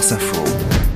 [0.00, 0.89] France Info.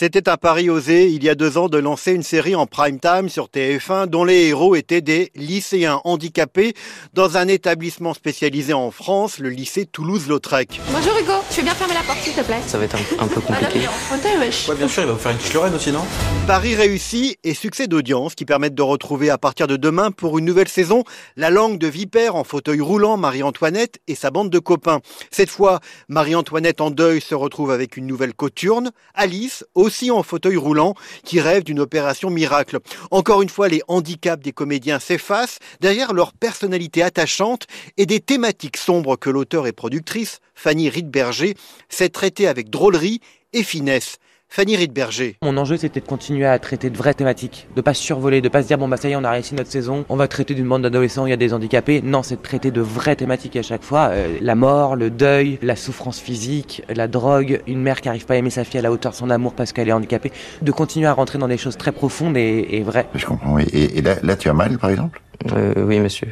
[0.00, 2.98] C'était un pari osé il y a deux ans de lancer une série en prime
[2.98, 6.72] time sur TF1 dont les héros étaient des lycéens handicapés
[7.12, 10.80] dans un établissement spécialisé en France, le lycée Toulouse-Lautrec.
[10.90, 12.62] Bonjour Hugo, tu veux bien fermer la porte s'il te plaît?
[12.66, 13.80] Ça va être un, un peu compliqué.
[14.08, 14.70] Fauteuil, wesh.
[14.70, 16.06] Ouais, bien sûr, il va vous faire une petite Lorraine aussi, non?
[16.46, 20.46] Pari réussi et succès d'audience qui permettent de retrouver à partir de demain pour une
[20.46, 21.04] nouvelle saison
[21.36, 25.00] la langue de vipère en fauteuil roulant Marie-Antoinette et sa bande de copains.
[25.30, 30.56] Cette fois, Marie-Antoinette en deuil se retrouve avec une nouvelle coturne, Alice aussi en fauteuil
[30.56, 30.94] roulant,
[31.24, 32.78] qui rêve d'une opération miracle.
[33.10, 38.76] Encore une fois, les handicaps des comédiens s'effacent derrière leur personnalité attachante et des thématiques
[38.76, 41.56] sombres que l'auteur et productrice, Fanny Riedberger,
[41.88, 43.20] sait traiter avec drôlerie
[43.52, 44.18] et finesse.
[44.52, 45.36] Fanny Riedberger.
[45.42, 48.62] Mon enjeu, c'était de continuer à traiter de vraies thématiques, de pas survoler, de pas
[48.62, 50.54] se dire bon bah ça y est, on a réussi notre saison, on va traiter
[50.54, 52.02] d'une bande d'adolescents, il y a des handicapés.
[52.02, 55.60] Non, c'est de traiter de vraies thématiques à chaque fois, euh, la mort, le deuil,
[55.62, 58.82] la souffrance physique, la drogue, une mère qui arrive pas à aimer sa fille à
[58.82, 61.56] la hauteur de son amour parce qu'elle est handicapée, de continuer à rentrer dans des
[61.56, 63.06] choses très profondes et, et vraies.
[63.14, 63.66] Je comprends, oui.
[63.72, 65.22] Et, et là, là, tu as mal, par exemple?
[65.52, 66.26] Euh, oui, monsieur.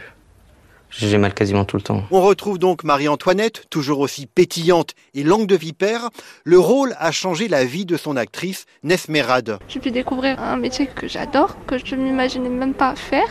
[0.91, 2.03] J'ai mal quasiment tout le temps.
[2.11, 6.09] On retrouve donc Marie-Antoinette, toujours aussi pétillante et langue de vipère.
[6.45, 9.59] Le rôle a changé la vie de son actrice, Nesmerade.
[9.69, 13.29] J'ai pu découvrir un métier que j'adore, que je ne m'imaginais même pas faire.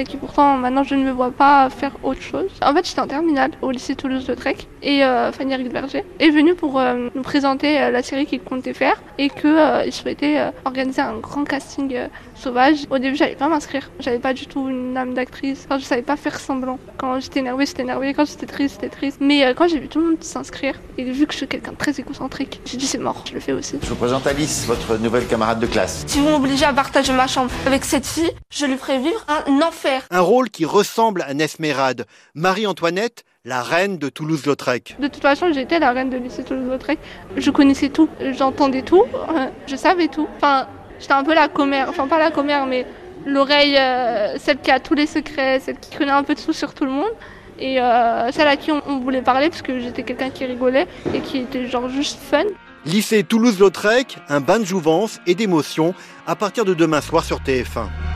[0.00, 2.50] Et qui pourtant maintenant je ne me vois pas faire autre chose.
[2.62, 6.80] En fait j'étais en terminale au lycée Toulouse-Lautrec et euh, Fanny Riedberger est venue pour
[6.80, 11.18] euh, nous présenter euh, la série qu'il comptait faire et qu'il souhaitait euh, organiser un
[11.18, 12.86] grand casting euh, sauvage.
[12.88, 16.00] Au début j'allais pas m'inscrire, j'avais pas du tout une âme d'actrice, enfin, je savais
[16.00, 16.78] pas faire semblant.
[16.96, 19.18] Quand j'étais énervée j'étais énervée, quand j'étais triste j'étais triste.
[19.20, 21.72] Mais euh, quand j'ai vu tout le monde s'inscrire et vu que je suis quelqu'un
[21.72, 23.76] de très égocentrique, j'ai dit c'est mort, je le fais aussi.
[23.82, 26.04] Je vous présente Alice, votre nouvelle camarade de classe.
[26.06, 29.60] Si vous m'obligez à partager ma chambre avec cette fille, je lui ferai vivre un
[29.60, 29.89] enfer.
[30.10, 32.06] Un rôle qui ressemble à Nesmerade.
[32.34, 34.96] Marie-Antoinette, la reine de Toulouse-Lautrec.
[34.98, 36.98] De toute façon, j'étais la reine de lycée Toulouse-Lautrec.
[37.36, 40.28] Je connaissais tout, j'entendais tout, euh, je savais tout.
[40.36, 40.66] Enfin,
[40.98, 42.86] j'étais un peu la commère, enfin pas la commère, mais
[43.24, 46.52] l'oreille, euh, celle qui a tous les secrets, celle qui connaît un peu de tout
[46.52, 47.12] sur tout le monde.
[47.58, 50.86] Et euh, celle à qui on, on voulait parler parce que j'étais quelqu'un qui rigolait
[51.14, 52.44] et qui était genre juste fun.
[52.86, 55.94] Lycée Toulouse-Lautrec, un bain de jouvence et d'émotion
[56.26, 58.09] à partir de demain soir sur TF1.